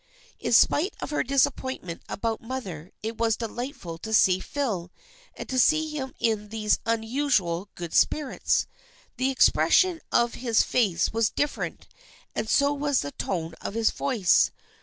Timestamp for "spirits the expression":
7.93-10.01